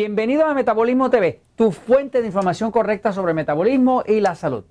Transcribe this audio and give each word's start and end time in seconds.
Bienvenido 0.00 0.46
a 0.46 0.54
Metabolismo 0.54 1.10
TV, 1.10 1.40
tu 1.56 1.72
fuente 1.72 2.20
de 2.20 2.28
información 2.28 2.70
correcta 2.70 3.12
sobre 3.12 3.34
metabolismo 3.34 4.04
y 4.06 4.20
la 4.20 4.36
salud. 4.36 4.62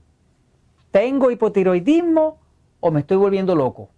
¿Tengo 0.89 1.31
hipotiroidismo 1.31 2.37
o 2.79 2.91
me 2.91 3.01
estoy 3.01 3.17
volviendo 3.17 3.53
loco? 3.53 3.89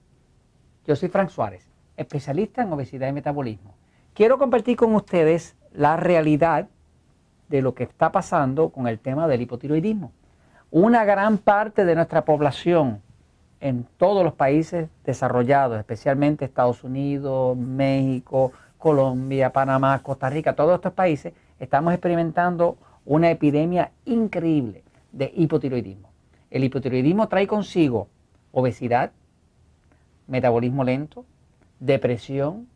Yo 0.88 0.96
soy 0.96 1.08
Frank 1.08 1.30
Suárez, 1.30 1.70
especialista 1.98 2.64
en 2.64 2.74
obesidad 2.74 3.10
y 3.10 3.14
metabolismo. 3.14 3.76
Quiero 4.16 4.40
compartir 4.40 4.76
con 4.76 4.96
ustedes 4.96 5.56
la 5.72 5.98
realidad 5.98 6.68
de 7.48 7.62
lo 7.62 7.76
que 7.76 7.84
está 7.84 8.12
pasando 8.12 8.70
con 8.70 8.88
el 8.88 8.98
tema 8.98 9.28
del 9.28 9.42
hipotiroidismo. 9.42 10.12
Una 10.72 11.06
gran 11.06 11.38
parte 11.38 11.86
de 11.86 11.94
nuestra 11.94 12.26
población 12.26 13.04
en 13.60 13.86
todos 13.98 14.24
los 14.24 14.34
países 14.34 14.90
desarrollados, 15.06 15.78
especialmente 15.78 16.46
Estados 16.46 16.84
Unidos, 16.84 17.56
México, 17.56 18.52
Colombia, 18.80 19.52
Panamá, 19.52 20.02
Costa 20.02 20.30
Rica, 20.30 20.56
todos 20.56 20.76
estos 20.76 20.94
países, 20.94 21.34
estamos 21.60 21.94
experimentando 21.94 22.78
una 23.06 23.30
epidemia 23.30 23.92
increíble 24.06 24.84
de 25.12 25.32
hipotiroidismo. 25.36 26.10
El 26.50 26.64
hipotiroidismo 26.64 27.28
trae 27.28 27.46
consigo 27.46 28.08
obesidad, 28.52 29.12
metabolismo 30.28 30.84
lento, 30.84 31.26
depresión, 31.80 32.68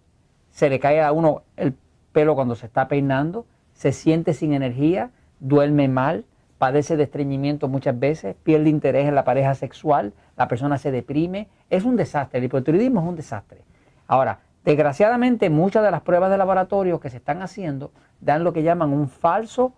se 0.52 0.70
le 0.70 0.80
cae 0.80 1.02
a 1.02 1.12
uno 1.12 1.44
el 1.56 1.74
pelo 2.12 2.36
cuando 2.36 2.56
se 2.56 2.66
está 2.66 2.88
peinando, 2.88 3.46
se 3.74 3.92
siente 3.94 4.34
sin 4.34 4.54
energía, 4.54 5.10
duerme 5.40 5.88
mal, 5.88 6.26
padece 6.58 6.98
de 6.98 7.04
estreñimiento 7.04 7.68
muchas 7.70 7.98
veces, 7.98 8.36
pierde 8.44 8.70
interés 8.70 9.08
en 9.08 9.16
la 9.16 9.24
pareja 9.24 9.56
sexual, 9.56 10.14
la 10.36 10.48
persona 10.48 10.78
se 10.78 10.92
deprime, 10.92 11.48
es 11.70 11.86
un 11.86 11.96
desastre, 11.96 12.40
el 12.40 12.46
hipotiroidismo 12.46 13.00
es 13.02 13.08
un 13.08 13.16
desastre. 13.16 13.62
Ahora, 14.08 14.40
Desgraciadamente, 14.66 15.50
muchas 15.50 15.84
de 15.84 15.92
las 15.92 16.02
pruebas 16.02 16.32
de 16.32 16.38
laboratorio 16.38 17.00
que 17.00 17.10
se 17.10 17.18
están 17.18 17.42
haciendo 17.42 17.92
dan 18.22 18.44
lo 18.44 18.54
que 18.54 18.64
llaman 18.64 18.94
un 18.94 19.10
falso 19.10 19.74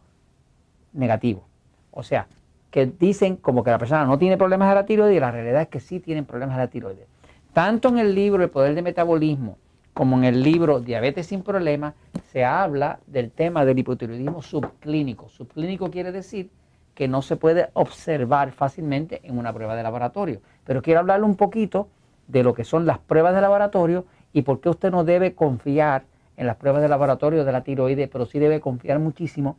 negativo. 0.94 1.48
O 1.92 2.04
sea, 2.04 2.28
que 2.70 2.86
dicen 2.86 3.38
como 3.38 3.64
que 3.64 3.72
la 3.72 3.80
persona 3.80 4.06
no 4.06 4.18
tiene 4.18 4.38
problemas 4.38 4.70
de 4.70 4.76
la 4.76 4.86
tiroides 4.86 5.18
y 5.18 5.20
la 5.20 5.32
realidad 5.32 5.62
es 5.62 5.68
que 5.70 5.80
sí 5.80 6.00
tienen 6.00 6.26
problemas 6.26 6.58
de 6.58 6.64
la 6.64 6.70
tiroides. 6.70 7.08
Tanto 7.54 7.88
en 7.88 8.00
el 8.00 8.14
libro 8.14 8.44
El 8.44 8.50
Poder 8.50 8.76
de 8.76 8.82
Metabolismo 8.82 9.58
como 9.94 10.18
en 10.18 10.26
el 10.26 10.44
libro 10.44 10.82
Diabetes 10.82 11.28
sin 11.28 11.42
Problemas 11.42 11.94
se 12.32 12.44
habla 12.44 13.00
del 13.08 13.32
tema 13.32 13.64
del 13.64 13.80
hipotiroidismo 13.80 14.42
subclínico. 14.42 15.30
Subclínico 15.30 15.90
quiere 15.90 16.12
decir 16.12 16.50
que 16.94 17.08
no 17.08 17.22
se 17.22 17.38
puede 17.38 17.70
observar 17.74 18.52
fácilmente 18.52 19.22
en 19.24 19.38
una 19.38 19.54
prueba 19.54 19.76
de 19.76 19.84
laboratorio. 19.84 20.42
Pero 20.66 20.82
quiero 20.82 21.00
hablarle 21.00 21.26
un 21.26 21.38
poquito 21.38 21.88
de 22.28 22.44
lo 22.44 22.54
que 22.54 22.66
son 22.66 22.86
las 22.86 23.00
pruebas 23.00 23.34
de 23.36 23.40
laboratorio 23.40 24.06
y 24.36 24.42
por 24.42 24.60
qué 24.60 24.68
usted 24.68 24.92
no 24.92 25.06
debe 25.06 25.34
confiar 25.34 26.04
en 26.36 26.46
las 26.46 26.58
pruebas 26.58 26.82
de 26.82 26.90
laboratorio 26.90 27.46
de 27.46 27.54
la 27.54 27.64
tiroides, 27.64 28.10
pero 28.10 28.26
sí 28.26 28.38
debe 28.38 28.60
confiar 28.60 29.00
muchísimo 29.00 29.56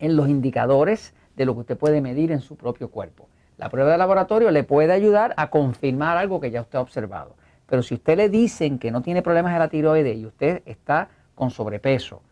en 0.00 0.16
los 0.16 0.28
indicadores 0.28 1.14
de 1.36 1.44
lo 1.44 1.54
que 1.54 1.60
usted 1.60 1.78
puede 1.78 2.00
medir 2.00 2.32
en 2.32 2.40
su 2.40 2.56
propio 2.56 2.90
cuerpo. 2.90 3.28
La 3.58 3.68
prueba 3.68 3.92
de 3.92 3.98
laboratorio 3.98 4.50
le 4.50 4.64
puede 4.64 4.92
ayudar 4.92 5.34
a 5.36 5.50
confirmar 5.50 6.16
algo 6.16 6.40
que 6.40 6.50
ya 6.50 6.62
usted 6.62 6.78
ha 6.78 6.82
observado. 6.82 7.36
Pero 7.68 7.84
si 7.84 7.94
usted 7.94 8.16
le 8.16 8.28
dicen 8.28 8.80
que 8.80 8.90
no 8.90 9.02
tiene 9.02 9.22
problemas 9.22 9.52
de 9.52 9.60
la 9.60 9.68
tiroides 9.68 10.16
y 10.16 10.26
usted 10.26 10.62
está 10.66 11.08
con 11.36 11.50
sobrepeso, 11.50 12.22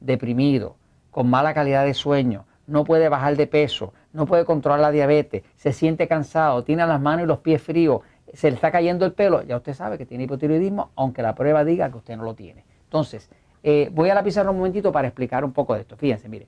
deprimido, 0.00 0.76
con 1.10 1.28
mala 1.28 1.52
calidad 1.52 1.84
de 1.84 1.92
sueño, 1.92 2.46
no 2.66 2.84
puede 2.84 3.10
bajar 3.10 3.36
de 3.36 3.46
peso, 3.46 3.92
no 4.14 4.24
puede 4.24 4.46
controlar 4.46 4.80
la 4.80 4.90
diabetes, 4.92 5.42
se 5.56 5.74
siente 5.74 6.08
cansado, 6.08 6.64
tiene 6.64 6.86
las 6.86 7.02
manos 7.02 7.24
y 7.24 7.28
los 7.28 7.40
pies 7.40 7.60
fríos, 7.60 8.00
se 8.32 8.50
le 8.50 8.56
está 8.56 8.70
cayendo 8.70 9.06
el 9.06 9.12
pelo, 9.12 9.42
ya 9.42 9.56
usted 9.56 9.74
sabe 9.74 9.98
que 9.98 10.06
tiene 10.06 10.24
hipotiroidismo, 10.24 10.90
aunque 10.96 11.22
la 11.22 11.34
prueba 11.34 11.64
diga 11.64 11.90
que 11.90 11.96
usted 11.96 12.16
no 12.16 12.24
lo 12.24 12.34
tiene. 12.34 12.64
Entonces, 12.84 13.30
eh, 13.62 13.90
voy 13.92 14.10
a 14.10 14.14
la 14.14 14.22
pizarra 14.22 14.50
un 14.50 14.58
momentito 14.58 14.92
para 14.92 15.08
explicar 15.08 15.44
un 15.44 15.52
poco 15.52 15.74
de 15.74 15.80
esto. 15.80 15.96
Fíjense, 15.96 16.28
mire, 16.28 16.46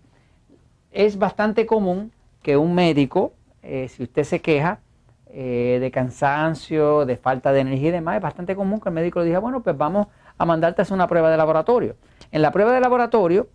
es 0.93 1.19
bastante 1.19 1.67
común 1.67 2.13
que 2.43 2.57
un 2.57 2.75
médico, 2.75 3.33
eh, 3.63 3.89
si 3.89 4.05
usted 4.05 4.25
se 4.25 4.41
queja 4.41 4.81
eh, 5.27 5.79
de 5.81 5.91
cansancio, 5.91 7.07
de 7.07 7.17
falta 7.17 7.53
de 7.53 7.61
energía 7.61 7.89
y 7.89 7.93
demás, 7.93 8.17
es 8.17 8.23
bastante 8.23 8.55
común 8.55 8.81
que 8.81 8.89
el 8.89 8.95
médico 8.95 9.21
le 9.21 9.27
diga, 9.27 9.41
bueno, 9.41 9.63
pues 9.63 9.77
vamos 9.77 10.07
a 10.37 10.45
mandarte 10.45 10.81
a 10.81 10.83
hacer 10.83 10.95
una 10.95 11.09
prueba 11.09 11.31
de 11.31 11.37
laboratorio. 11.37 11.97
En 12.31 12.43
la 12.43 12.53
prueba 12.53 12.73
de 12.73 12.81
laboratorio 12.81 13.49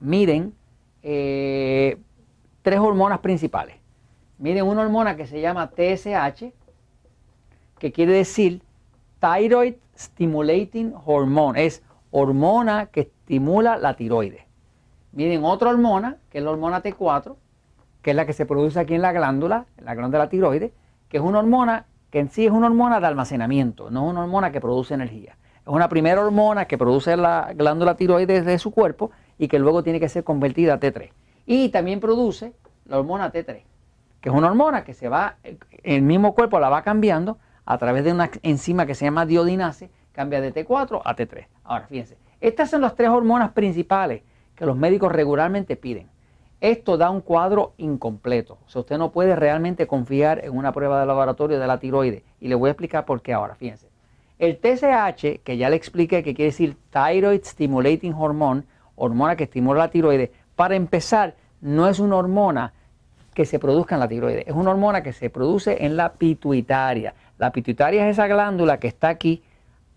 miden 0.00 0.54
tres 1.00 1.96
hormonas 2.78 3.20
principales. 3.20 3.76
Miden 4.38 4.66
una 4.66 4.82
hormona 4.82 5.16
que 5.16 5.26
se 5.26 5.40
llama 5.40 5.70
TSH, 5.70 6.52
que 7.78 7.92
quiere 7.92 8.12
decir 8.12 8.62
Thyroid 9.20 9.74
Stimulating 9.96 10.94
Hormone. 11.04 11.64
Es 11.64 11.82
hormona 12.10 12.86
que 12.86 13.00
estimula 13.00 13.76
la 13.76 13.94
tiroides. 13.94 14.42
Miren 15.12 15.44
otra 15.44 15.70
hormona, 15.70 16.16
que 16.30 16.38
es 16.38 16.44
la 16.44 16.50
hormona 16.50 16.82
T4, 16.82 17.36
que 18.02 18.10
es 18.10 18.16
la 18.16 18.26
que 18.26 18.32
se 18.32 18.46
produce 18.46 18.78
aquí 18.78 18.94
en 18.94 19.02
la 19.02 19.12
glándula, 19.12 19.66
en 19.76 19.84
la 19.84 19.94
glándula 19.94 20.18
de 20.20 20.24
la 20.26 20.30
tiroides, 20.30 20.72
que 21.08 21.16
es 21.16 21.22
una 21.22 21.40
hormona 21.40 21.86
que 22.10 22.20
en 22.20 22.30
sí 22.30 22.46
es 22.46 22.52
una 22.52 22.68
hormona 22.68 23.00
de 23.00 23.06
almacenamiento, 23.06 23.90
no 23.90 24.06
es 24.06 24.10
una 24.10 24.22
hormona 24.22 24.52
que 24.52 24.60
produce 24.60 24.94
energía. 24.94 25.36
Es 25.60 25.68
una 25.72 25.88
primera 25.88 26.22
hormona 26.22 26.64
que 26.64 26.78
produce 26.78 27.16
la 27.16 27.52
glándula 27.54 27.96
tiroides 27.96 28.46
de 28.46 28.58
su 28.58 28.70
cuerpo 28.70 29.10
y 29.36 29.48
que 29.48 29.58
luego 29.58 29.82
tiene 29.82 30.00
que 30.00 30.08
ser 30.08 30.24
convertida 30.24 30.74
a 30.74 30.80
T3. 30.80 31.10
Y 31.44 31.68
también 31.68 32.00
produce 32.00 32.54
la 32.86 32.98
hormona 32.98 33.30
T3, 33.30 33.62
que 34.20 34.28
es 34.28 34.34
una 34.34 34.48
hormona 34.48 34.84
que 34.84 34.94
se 34.94 35.08
va, 35.08 35.36
el 35.82 36.02
mismo 36.02 36.34
cuerpo 36.34 36.58
la 36.58 36.70
va 36.70 36.82
cambiando 36.82 37.36
a 37.70 37.76
través 37.76 38.02
de 38.02 38.12
una 38.12 38.30
enzima 38.42 38.86
que 38.86 38.94
se 38.94 39.04
llama 39.04 39.26
diodinase, 39.26 39.90
cambia 40.12 40.40
de 40.40 40.54
T4 40.54 41.02
a 41.04 41.14
T3. 41.14 41.48
Ahora, 41.64 41.86
fíjense, 41.86 42.16
estas 42.40 42.70
son 42.70 42.80
las 42.80 42.94
tres 42.94 43.10
hormonas 43.10 43.52
principales 43.52 44.22
que 44.54 44.64
los 44.64 44.74
médicos 44.74 45.12
regularmente 45.12 45.76
piden. 45.76 46.08
Esto 46.62 46.96
da 46.96 47.10
un 47.10 47.20
cuadro 47.20 47.74
incompleto. 47.76 48.56
O 48.64 48.70
sea, 48.70 48.80
usted 48.80 48.96
no 48.96 49.12
puede 49.12 49.36
realmente 49.36 49.86
confiar 49.86 50.42
en 50.42 50.56
una 50.56 50.72
prueba 50.72 50.98
de 50.98 51.04
laboratorio 51.04 51.60
de 51.60 51.66
la 51.66 51.78
tiroides. 51.78 52.22
Y 52.40 52.48
le 52.48 52.54
voy 52.54 52.68
a 52.68 52.72
explicar 52.72 53.04
por 53.04 53.20
qué 53.20 53.34
ahora. 53.34 53.54
Fíjense. 53.54 53.90
El 54.38 54.56
TSH, 54.56 55.42
que 55.44 55.58
ya 55.58 55.68
le 55.68 55.76
expliqué 55.76 56.22
que 56.22 56.32
quiere 56.32 56.52
decir 56.52 56.74
Thyroid 56.90 57.44
Stimulating 57.44 58.14
Hormone, 58.14 58.62
hormona 58.96 59.36
que 59.36 59.44
estimula 59.44 59.80
la 59.80 59.90
tiroides, 59.90 60.30
para 60.56 60.74
empezar, 60.74 61.34
no 61.60 61.86
es 61.86 61.98
una 61.98 62.16
hormona 62.16 62.72
que 63.38 63.44
se 63.44 63.60
produzca 63.60 63.94
en 63.94 64.00
la 64.00 64.08
tiroides, 64.08 64.48
es 64.48 64.54
una 64.54 64.70
hormona 64.70 65.00
que 65.00 65.12
se 65.12 65.30
produce 65.30 65.84
en 65.84 65.96
la 65.96 66.14
pituitaria. 66.14 67.14
La 67.38 67.52
pituitaria 67.52 68.08
es 68.08 68.16
esa 68.16 68.26
glándula 68.26 68.80
que 68.80 68.88
está 68.88 69.08
aquí 69.08 69.44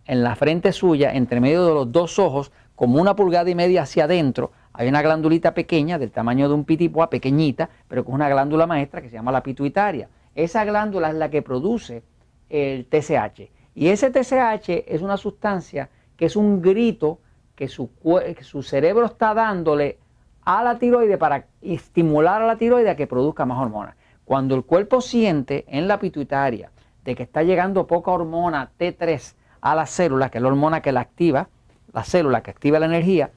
en 0.06 0.24
la 0.24 0.36
frente 0.36 0.72
suya, 0.72 1.12
entre 1.14 1.42
medio 1.42 1.66
de 1.66 1.74
los 1.74 1.92
dos 1.92 2.20
ojos, 2.20 2.52
como 2.76 3.02
una 3.02 3.16
pulgada 3.16 3.50
y 3.50 3.56
media 3.56 3.82
hacia 3.82 4.04
adentro. 4.04 4.52
Hay 4.74 4.88
una 4.88 5.02
glándulita 5.02 5.56
pequeña, 5.56 5.98
del 5.98 6.12
tamaño 6.12 6.48
de 6.48 6.54
un 6.54 6.66
pitipua, 6.66 7.10
pequeñita, 7.10 7.70
pero 7.88 8.06
con 8.06 8.14
una 8.14 8.30
glándula 8.30 8.68
maestra 8.68 9.02
que 9.02 9.10
se 9.10 9.16
llama 9.16 9.32
la 9.32 9.42
pituitaria. 9.42 10.08
Esa 10.36 10.64
glándula 10.66 11.10
es 11.10 11.16
la 11.16 11.30
que 11.30 11.42
produce 11.42 12.04
el 12.50 12.86
TSH. 12.86 13.50
Y 13.74 13.88
ese 13.88 14.12
TSH 14.12 14.86
es 14.88 15.02
una 15.02 15.18
sustancia 15.18 15.90
que 16.16 16.26
es 16.26 16.36
un 16.36 16.62
grito 16.62 17.20
que 17.56 17.68
su, 17.68 17.90
que 18.04 18.44
su 18.44 18.62
cerebro 18.62 19.06
está 19.08 19.34
dándole 19.34 19.98
a 20.44 20.64
la 20.64 20.78
tiroide 20.78 21.18
para 21.18 21.48
estimular 21.62 22.42
a 22.42 22.48
la 22.48 22.58
tiroide 22.58 22.90
a 22.92 22.96
que 22.96 23.08
produzca 23.08 23.46
más 23.46 23.58
hormonas. 23.60 23.96
Cuando 24.26 24.56
el 24.56 24.64
cuerpo 24.64 25.02
siente 25.02 25.66
en 25.68 25.88
la 25.88 26.00
pituitaria 26.00 26.72
de 27.04 27.16
que 27.16 27.24
está 27.24 27.44
llegando 27.44 27.88
poca 27.88 28.12
hormona 28.12 28.72
T3 28.80 29.36
a 29.62 29.76
la 29.76 29.86
célula, 29.86 30.30
que 30.30 30.38
es 30.38 30.42
la 30.42 30.48
hormona 30.50 30.82
que 30.82 30.92
la 30.92 31.02
activa, 31.02 31.50
la 31.94 32.04
célula 32.04 32.42
que 32.42 32.52
activa 32.52 32.80
la 32.80 32.86
energía, 32.86 33.32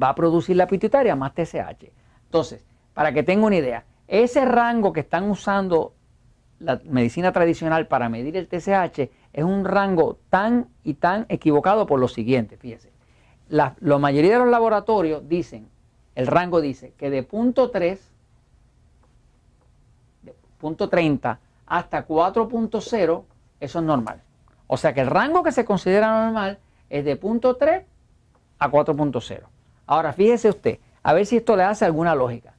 va 0.00 0.10
a 0.10 0.14
producir 0.14 0.56
la 0.56 0.66
pituitaria 0.66 1.16
más 1.16 1.34
TSH. 1.34 1.90
Entonces, 2.24 2.64
para 2.94 3.12
que 3.12 3.22
tenga 3.22 3.46
una 3.46 3.56
idea, 3.56 3.84
ese 4.08 4.44
rango 4.44 4.92
que 4.92 5.00
están 5.00 5.30
usando 5.30 5.94
la 6.58 6.80
medicina 6.84 7.32
tradicional 7.32 7.86
para 7.86 8.08
medir 8.08 8.36
el 8.36 8.48
TSH 8.48 9.10
es 9.32 9.44
un 9.44 9.64
rango 9.64 10.18
tan 10.30 10.68
y 10.84 10.94
tan 10.94 11.26
equivocado 11.28 11.86
por 11.86 12.00
lo 12.00 12.08
siguiente, 12.08 12.56
fíjese. 12.56 12.92
La, 13.48 13.76
la 13.80 13.98
mayoría 13.98 14.32
de 14.32 14.38
los 14.38 14.48
laboratorios 14.48 15.28
dicen, 15.28 15.68
el 16.14 16.26
rango 16.26 16.60
dice 16.60 16.94
que 16.96 17.10
de 17.10 17.22
punto 17.22 17.70
3, 17.70 18.12
de 20.22 20.34
punto 20.58 20.88
30 20.88 21.38
hasta 21.66 22.06
4.0, 22.06 23.24
eso 23.60 23.78
es 23.78 23.84
normal. 23.84 24.22
O 24.66 24.76
sea 24.76 24.94
que 24.94 25.00
el 25.00 25.08
rango 25.08 25.42
que 25.42 25.52
se 25.52 25.64
considera 25.64 26.24
normal 26.24 26.58
es 26.88 27.04
de 27.04 27.20
0.3 27.20 27.84
a 28.58 28.70
4.0. 28.70 29.40
Ahora 29.86 30.12
fíjese 30.12 30.48
usted, 30.48 30.78
a 31.02 31.12
ver 31.12 31.26
si 31.26 31.36
esto 31.36 31.56
le 31.56 31.64
hace 31.64 31.84
alguna 31.84 32.14
lógica. 32.14 32.54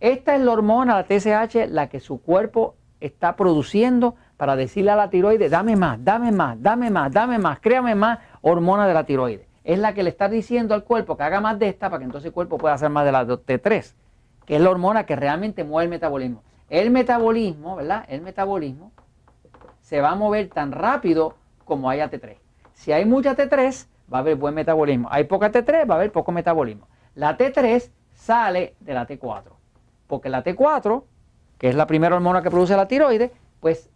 Esta 0.00 0.34
es 0.34 0.42
la 0.42 0.52
hormona, 0.52 0.96
la 0.96 1.04
TSH, 1.04 1.68
la 1.68 1.88
que 1.88 2.00
su 2.00 2.20
cuerpo 2.20 2.74
está 3.00 3.36
produciendo 3.36 4.16
para 4.36 4.56
decirle 4.56 4.90
a 4.90 4.96
la 4.96 5.10
tiroides, 5.10 5.50
dame 5.50 5.76
más, 5.76 6.04
dame 6.04 6.32
más, 6.32 6.60
dame 6.60 6.90
más, 6.90 7.12
dame 7.12 7.38
más, 7.38 7.60
créame 7.60 7.94
más 7.94 8.18
hormona 8.40 8.88
de 8.88 8.94
la 8.94 9.04
tiroides. 9.04 9.46
Es 9.62 9.78
la 9.78 9.94
que 9.94 10.02
le 10.02 10.10
está 10.10 10.28
diciendo 10.28 10.74
al 10.74 10.82
cuerpo 10.82 11.16
que 11.16 11.22
haga 11.22 11.40
más 11.40 11.58
de 11.58 11.68
esta 11.68 11.88
para 11.88 12.00
que 12.00 12.06
entonces 12.06 12.26
el 12.26 12.32
cuerpo 12.32 12.58
pueda 12.58 12.74
hacer 12.74 12.90
más 12.90 13.04
de 13.04 13.12
la 13.12 13.24
T3, 13.24 13.94
que 14.44 14.56
es 14.56 14.60
la 14.60 14.70
hormona 14.70 15.06
que 15.06 15.14
realmente 15.14 15.62
mueve 15.62 15.84
el 15.84 15.90
metabolismo 15.90 16.42
el 16.72 16.90
metabolismo, 16.90 17.76
¿verdad? 17.76 18.06
El 18.08 18.22
metabolismo 18.22 18.92
se 19.82 20.00
va 20.00 20.12
a 20.12 20.14
mover 20.14 20.48
tan 20.48 20.72
rápido 20.72 21.34
como 21.66 21.90
haya 21.90 22.10
T3. 22.10 22.38
Si 22.72 22.92
hay 22.92 23.04
mucha 23.04 23.36
T3, 23.36 23.86
va 24.10 24.18
a 24.18 24.20
haber 24.22 24.36
buen 24.36 24.54
metabolismo. 24.54 25.06
Hay 25.10 25.24
poca 25.24 25.52
T3, 25.52 25.88
va 25.88 25.94
a 25.94 25.98
haber 25.98 26.12
poco 26.12 26.32
metabolismo. 26.32 26.88
La 27.14 27.36
T3 27.36 27.90
sale 28.14 28.74
de 28.80 28.94
la 28.94 29.06
T4, 29.06 29.52
porque 30.06 30.30
la 30.30 30.42
T4, 30.42 31.04
que 31.58 31.68
es 31.68 31.74
la 31.74 31.86
primera 31.86 32.16
hormona 32.16 32.40
que 32.40 32.50
produce 32.50 32.74
la 32.74 32.88
tiroides, 32.88 33.32
pues 33.60 33.90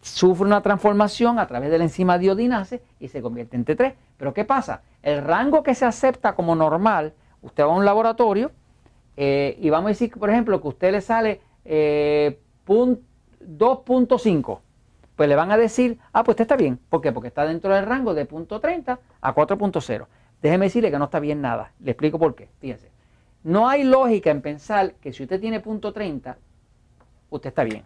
sufre 0.00 0.46
una 0.46 0.62
transformación 0.62 1.38
a 1.38 1.46
través 1.46 1.70
de 1.70 1.76
la 1.76 1.84
enzima 1.84 2.16
diodinase 2.16 2.80
y 2.98 3.08
se 3.08 3.20
convierte 3.20 3.56
en 3.56 3.66
T3. 3.66 3.92
Pero 4.16 4.32
¿qué 4.32 4.46
pasa? 4.46 4.80
El 5.02 5.22
rango 5.22 5.62
que 5.62 5.74
se 5.74 5.84
acepta 5.84 6.34
como 6.34 6.56
normal, 6.56 7.12
usted 7.42 7.62
va 7.62 7.74
a 7.74 7.76
un 7.76 7.84
laboratorio 7.84 8.52
eh, 9.18 9.58
y 9.60 9.68
vamos 9.68 9.88
a 9.88 9.90
decir, 9.90 10.10
por 10.18 10.30
ejemplo, 10.30 10.62
que 10.62 10.68
usted 10.68 10.92
le 10.92 11.02
sale 11.02 11.42
2.5 11.64 11.64
eh, 11.64 12.38
pues 15.16 15.28
le 15.28 15.36
van 15.36 15.52
a 15.52 15.56
decir, 15.56 15.98
ah, 16.12 16.24
pues 16.24 16.34
usted 16.34 16.42
está 16.42 16.56
bien. 16.56 16.78
¿Por 16.88 17.00
qué? 17.00 17.12
Porque 17.12 17.28
está 17.28 17.44
dentro 17.44 17.74
del 17.74 17.86
rango 17.86 18.14
de 18.14 18.24
punto 18.24 18.60
.30 18.60 18.98
a 19.20 19.34
4.0. 19.34 20.06
Déjeme 20.40 20.66
decirle 20.66 20.90
que 20.90 20.98
no 20.98 21.04
está 21.04 21.20
bien 21.20 21.40
nada. 21.40 21.72
Le 21.80 21.92
explico 21.92 22.18
por 22.18 22.34
qué. 22.34 22.48
Fíjense. 22.58 22.90
No 23.44 23.68
hay 23.68 23.84
lógica 23.84 24.30
en 24.30 24.40
pensar 24.40 24.94
que 24.94 25.12
si 25.12 25.22
usted 25.22 25.40
tiene 25.40 25.60
punto 25.60 25.92
.30, 25.92 26.36
usted 27.30 27.48
está 27.48 27.64
bien. 27.64 27.84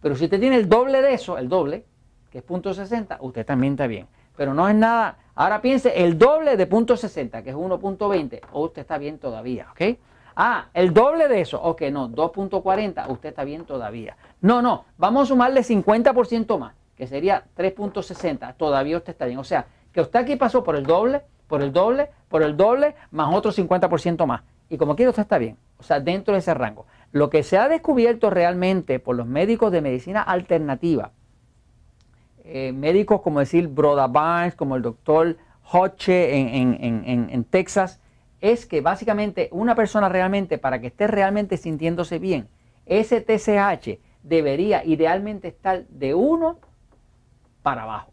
Pero 0.00 0.14
si 0.14 0.24
usted 0.24 0.38
tiene 0.38 0.56
el 0.56 0.68
doble 0.68 1.02
de 1.02 1.14
eso, 1.14 1.38
el 1.38 1.48
doble, 1.48 1.84
que 2.30 2.38
es 2.38 2.44
punto 2.44 2.72
.60, 2.72 3.16
usted 3.20 3.44
también 3.44 3.74
está 3.74 3.86
bien. 3.86 4.06
Pero 4.36 4.54
no 4.54 4.68
es 4.68 4.74
nada. 4.74 5.18
Ahora 5.34 5.60
piense 5.60 6.04
el 6.04 6.18
doble 6.18 6.56
de 6.56 6.66
punto 6.66 6.94
.60, 6.94 7.42
que 7.42 7.50
es 7.50 7.56
1.20, 7.56 8.40
o 8.52 8.64
usted 8.64 8.82
está 8.82 8.98
bien 8.98 9.18
todavía, 9.18 9.68
¿ok? 9.72 9.98
Ah, 10.40 10.68
el 10.72 10.94
doble 10.94 11.26
de 11.26 11.40
eso. 11.40 11.60
Ok, 11.60 11.82
no, 11.90 12.08
2.40, 12.08 13.10
usted 13.10 13.30
está 13.30 13.42
bien 13.42 13.64
todavía. 13.64 14.16
No, 14.40 14.62
no, 14.62 14.84
vamos 14.96 15.24
a 15.24 15.26
sumarle 15.26 15.62
50% 15.62 16.58
más 16.58 16.78
que 16.98 17.06
sería 17.06 17.44
3.60, 17.56 18.56
todavía 18.56 18.96
usted 18.96 19.12
está 19.12 19.26
bien. 19.26 19.38
O 19.38 19.44
sea, 19.44 19.66
que 19.92 20.00
usted 20.00 20.18
aquí 20.18 20.34
pasó 20.34 20.64
por 20.64 20.74
el 20.74 20.84
doble, 20.84 21.22
por 21.46 21.62
el 21.62 21.72
doble, 21.72 22.10
por 22.28 22.42
el 22.42 22.56
doble, 22.56 22.96
más 23.12 23.32
otro 23.32 23.52
50% 23.52 24.26
más. 24.26 24.42
Y 24.68 24.76
como 24.78 24.96
quiera 24.96 25.10
usted 25.10 25.22
está 25.22 25.38
bien, 25.38 25.56
o 25.78 25.84
sea, 25.84 26.00
dentro 26.00 26.34
de 26.34 26.40
ese 26.40 26.52
rango. 26.54 26.86
Lo 27.12 27.30
que 27.30 27.44
se 27.44 27.56
ha 27.56 27.68
descubierto 27.68 28.30
realmente 28.30 28.98
por 28.98 29.14
los 29.14 29.26
médicos 29.26 29.70
de 29.70 29.80
medicina 29.80 30.22
alternativa, 30.22 31.12
eh, 32.42 32.72
médicos 32.72 33.20
como 33.20 33.38
decir 33.38 33.68
Broda 33.68 34.08
Barnes, 34.08 34.56
como 34.56 34.74
el 34.74 34.82
doctor 34.82 35.36
Hodge 35.70 36.08
en, 36.08 37.30
en 37.30 37.44
Texas, 37.44 38.00
es 38.40 38.66
que 38.66 38.80
básicamente 38.80 39.48
una 39.52 39.74
persona 39.74 40.08
realmente, 40.08 40.58
para 40.58 40.80
que 40.80 40.88
esté 40.88 41.06
realmente 41.06 41.56
sintiéndose 41.56 42.18
bien, 42.18 42.48
ese 42.86 43.20
TSH 43.20 43.98
debería 44.22 44.84
idealmente 44.84 45.48
estar 45.48 45.86
de 45.88 46.14
1 46.14 46.58
para 47.62 47.82
abajo. 47.82 48.12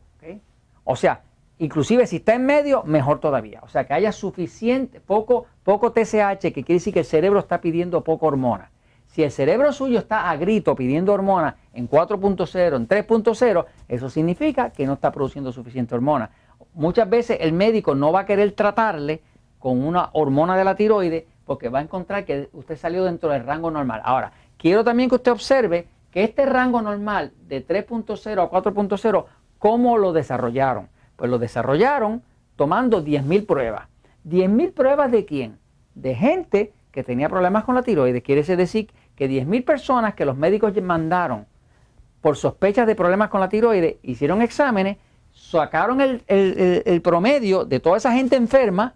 O 0.88 0.95
sea, 0.95 1.24
inclusive 1.57 2.06
si 2.06 2.18
está 2.18 2.36
en 2.36 2.45
medio, 2.45 2.83
mejor 2.83 3.19
todavía. 3.19 3.60
O 3.63 3.68
sea, 3.68 3.86
que 3.86 3.94
haya 3.94 4.12
suficiente, 4.12 5.01
poco, 5.01 5.48
poco 5.63 5.92
TSH, 5.92 6.39
que 6.39 6.63
quiere 6.63 6.75
decir 6.75 6.94
que 6.94 7.00
el 7.00 7.06
cerebro 7.06 7.39
está 7.39 7.60
pidiendo 7.60 8.04
poco 8.04 8.27
hormona. 8.27 8.72
Si 9.07 9.24
el 9.24 9.31
cerebro 9.31 9.72
suyo 9.74 10.00
está 10.00 10.30
a 10.30 10.36
grito 10.36 10.75
pidiendo 10.75 11.13
hormona 11.13 11.56
en 11.74 11.89
4.0, 11.89 12.75
en 12.75 12.88
3.0, 12.88 13.66
eso 13.88 14.10
significa 14.10 14.69
que 14.69 14.86
no 14.86 14.94
está 14.94 15.12
produciendo 15.12 15.51
suficiente 15.51 15.95
hormona. 15.95 16.30
Muchas 16.74 17.10
veces 17.10 17.38
el 17.42 17.54
médico 17.54 17.95
no 17.95 18.12
va 18.12 18.22
a 18.22 18.25
querer 18.25 18.51
tratarle 18.51 19.22
con 19.59 19.85
una 19.85 20.09
hormona 20.13 20.57
de 20.57 20.63
la 20.63 20.75
tiroide 20.75 21.27
porque 21.45 21.69
va 21.69 21.79
a 21.79 21.83
encontrar 21.83 22.25
que 22.25 22.49
usted 22.53 22.77
salió 22.77 23.03
dentro 23.03 23.29
del 23.29 23.45
rango 23.45 23.71
normal. 23.71 24.01
Ahora, 24.03 24.31
quiero 24.57 24.83
también 24.83 25.09
que 25.09 25.15
usted 25.15 25.31
observe 25.31 25.87
que 26.11 26.23
este 26.23 26.45
rango 26.45 26.81
normal 26.81 27.33
de 27.47 27.65
3.0 27.65 28.43
a 28.43 28.49
4.0 28.49 29.25
¿Cómo 29.59 29.97
lo 29.97 30.13
desarrollaron? 30.13 30.89
Pues 31.15 31.31
lo 31.31 31.39
desarrollaron 31.39 32.21
tomando 32.55 33.03
10.000 33.03 33.45
pruebas. 33.45 33.87
¿10.000 34.27 34.73
pruebas 34.73 35.11
de 35.11 35.25
quién? 35.25 35.57
De 35.95 36.13
gente 36.13 36.73
que 36.91 37.03
tenía 37.03 37.29
problemas 37.29 37.63
con 37.63 37.75
la 37.75 37.81
tiroides. 37.81 38.21
Quiere 38.21 38.43
decir 38.43 38.91
que 39.15 39.29
10.000 39.29 39.65
personas 39.65 40.13
que 40.13 40.25
los 40.25 40.37
médicos 40.37 40.73
mandaron 40.81 41.47
por 42.21 42.37
sospechas 42.37 42.85
de 42.85 42.95
problemas 42.95 43.29
con 43.29 43.39
la 43.39 43.49
tiroides 43.49 43.95
hicieron 44.03 44.41
exámenes, 44.41 44.97
sacaron 45.33 45.99
el 46.01 47.01
promedio 47.03 47.65
de 47.65 47.79
toda 47.79 47.97
esa 47.97 48.11
gente 48.11 48.35
enferma 48.35 48.93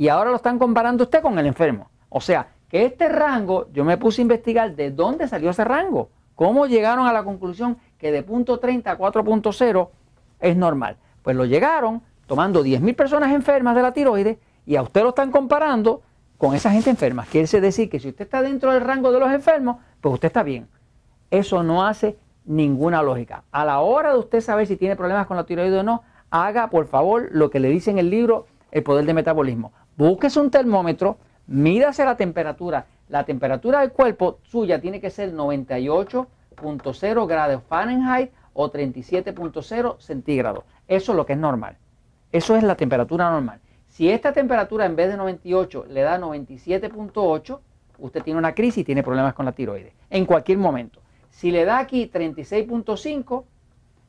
y 0.00 0.08
ahora 0.08 0.30
lo 0.30 0.36
están 0.36 0.58
comparando 0.58 1.04
usted 1.04 1.20
con 1.20 1.38
el 1.38 1.44
enfermo. 1.44 1.90
O 2.08 2.22
sea, 2.22 2.48
que 2.70 2.86
este 2.86 3.06
rango, 3.10 3.68
yo 3.70 3.84
me 3.84 3.98
puse 3.98 4.22
a 4.22 4.24
investigar 4.24 4.74
de 4.74 4.90
dónde 4.90 5.28
salió 5.28 5.50
ese 5.50 5.62
rango, 5.62 6.08
cómo 6.34 6.64
llegaron 6.64 7.06
a 7.06 7.12
la 7.12 7.22
conclusión 7.22 7.76
que 7.98 8.10
de 8.10 8.22
punto 8.22 8.58
30 8.58 8.92
a 8.92 8.96
4.0 8.96 9.90
es 10.40 10.56
normal. 10.56 10.96
Pues 11.20 11.36
lo 11.36 11.44
llegaron 11.44 12.00
tomando 12.26 12.64
10.000 12.64 12.96
personas 12.96 13.30
enfermas 13.34 13.76
de 13.76 13.82
la 13.82 13.92
tiroides 13.92 14.38
y 14.64 14.76
a 14.76 14.80
usted 14.80 15.02
lo 15.02 15.10
están 15.10 15.30
comparando 15.30 16.00
con 16.38 16.54
esa 16.54 16.70
gente 16.70 16.88
enferma. 16.88 17.26
Quiere 17.30 17.60
decir 17.60 17.90
que 17.90 18.00
si 18.00 18.08
usted 18.08 18.24
está 18.24 18.40
dentro 18.40 18.72
del 18.72 18.80
rango 18.80 19.12
de 19.12 19.20
los 19.20 19.30
enfermos, 19.30 19.76
pues 20.00 20.14
usted 20.14 20.28
está 20.28 20.42
bien. 20.42 20.66
Eso 21.30 21.62
no 21.62 21.84
hace 21.84 22.16
ninguna 22.46 23.02
lógica. 23.02 23.44
A 23.52 23.66
la 23.66 23.80
hora 23.80 24.14
de 24.14 24.18
usted 24.18 24.40
saber 24.40 24.66
si 24.66 24.78
tiene 24.78 24.96
problemas 24.96 25.26
con 25.26 25.36
la 25.36 25.44
tiroides 25.44 25.80
o 25.80 25.82
no, 25.82 26.04
haga 26.30 26.70
por 26.70 26.86
favor 26.86 27.28
lo 27.32 27.50
que 27.50 27.60
le 27.60 27.68
dice 27.68 27.90
en 27.90 27.98
el 27.98 28.08
libro 28.08 28.46
El 28.70 28.82
poder 28.82 29.04
del 29.04 29.14
metabolismo. 29.14 29.74
Búsquese 29.96 30.40
un 30.40 30.50
termómetro, 30.50 31.18
mídase 31.46 32.04
la 32.04 32.16
temperatura. 32.16 32.86
La 33.08 33.24
temperatura 33.24 33.80
del 33.80 33.92
cuerpo 33.92 34.38
suya 34.42 34.80
tiene 34.80 35.00
que 35.00 35.10
ser 35.10 35.32
98 35.32 36.28
0 36.92 37.26
grados 37.26 37.62
Fahrenheit 37.68 38.30
o 38.52 38.70
37.0 38.70 39.98
centígrados. 39.98 40.64
Eso 40.88 41.12
es 41.12 41.16
lo 41.16 41.26
que 41.26 41.34
es 41.34 41.38
normal. 41.38 41.76
Eso 42.32 42.56
es 42.56 42.62
la 42.62 42.76
temperatura 42.76 43.30
normal. 43.30 43.60
Si 43.88 44.10
esta 44.10 44.32
temperatura 44.32 44.86
en 44.86 44.96
vez 44.96 45.08
de 45.08 45.16
98 45.16 45.86
le 45.88 46.02
da 46.02 46.18
97.8, 46.18 47.58
usted 47.98 48.22
tiene 48.22 48.38
una 48.38 48.54
crisis 48.54 48.78
y 48.78 48.84
tiene 48.84 49.02
problemas 49.02 49.34
con 49.34 49.46
la 49.46 49.52
tiroides. 49.52 49.92
En 50.10 50.26
cualquier 50.26 50.58
momento. 50.58 51.00
Si 51.30 51.50
le 51.50 51.64
da 51.64 51.78
aquí 51.78 52.10
36.5, 52.12 53.44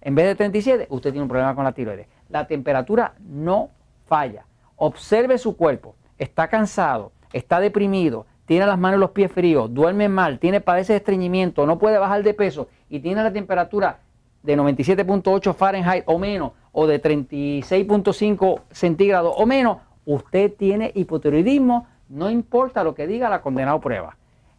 en 0.01 0.15
vez 0.15 0.25
de 0.25 0.35
37, 0.35 0.87
usted 0.89 1.11
tiene 1.11 1.23
un 1.23 1.29
problema 1.29 1.55
con 1.55 1.63
la 1.63 1.71
tiroides. 1.71 2.07
La 2.29 2.47
temperatura 2.47 3.13
no 3.19 3.69
falla. 4.05 4.45
Observe 4.83 5.37
su 5.37 5.57
cuerpo. 5.57 5.93
Está 6.17 6.47
cansado, 6.47 7.11
está 7.33 7.59
deprimido, 7.59 8.25
tiene 8.47 8.65
las 8.65 8.79
manos 8.79 8.97
y 8.97 9.01
los 9.01 9.11
pies 9.11 9.31
fríos, 9.31 9.71
duerme 9.71 10.09
mal, 10.09 10.39
tiene 10.39 10.59
padece 10.59 10.93
de 10.93 10.97
estreñimiento, 10.97 11.67
no 11.67 11.77
puede 11.77 11.99
bajar 11.99 12.23
de 12.23 12.33
peso 12.33 12.67
y 12.89 12.99
tiene 12.99 13.21
la 13.21 13.31
temperatura 13.31 13.99
de 14.41 14.57
97.8 14.57 15.53
Fahrenheit 15.53 16.03
o 16.07 16.17
menos 16.17 16.53
o 16.71 16.87
de 16.87 16.99
36.5 16.99 18.61
centígrados 18.71 19.35
o 19.37 19.45
menos, 19.45 19.77
usted 20.03 20.51
tiene 20.51 20.91
hipotiroidismo, 20.95 21.85
no 22.09 22.31
importa 22.31 22.83
lo 22.83 22.95
que 22.95 23.05
diga 23.05 23.29
la 23.29 23.43
condenada 23.43 23.79
prueba. 23.79 24.17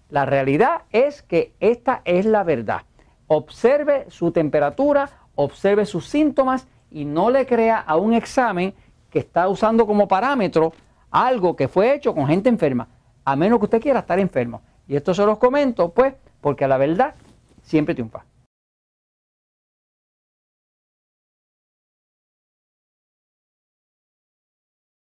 La 0.08 0.24
realidad 0.24 0.82
es 0.92 1.22
que 1.22 1.52
esta 1.58 2.00
es 2.04 2.26
la 2.26 2.44
verdad. 2.44 2.82
Observe 3.26 4.06
su 4.08 4.30
temperatura, 4.30 5.10
observe 5.34 5.84
sus 5.84 6.06
síntomas 6.06 6.68
y 6.92 7.06
no 7.06 7.28
le 7.28 7.44
crea 7.44 7.78
a 7.80 7.96
un 7.96 8.14
examen 8.14 8.74
que 9.12 9.20
está 9.20 9.46
usando 9.48 9.86
como 9.86 10.08
parámetro 10.08 10.72
algo 11.10 11.54
que 11.54 11.68
fue 11.68 11.94
hecho 11.94 12.14
con 12.14 12.26
gente 12.26 12.48
enferma 12.48 12.88
a 13.24 13.36
menos 13.36 13.58
que 13.58 13.66
usted 13.66 13.80
quiera 13.80 14.00
estar 14.00 14.18
enfermo. 14.18 14.62
Y 14.88 14.96
esto 14.96 15.14
se 15.14 15.24
los 15.24 15.38
comento, 15.38 15.90
pues, 15.90 16.14
porque 16.40 16.66
la 16.66 16.76
verdad 16.76 17.14
siempre 17.62 17.94
triunfa. 17.94 18.24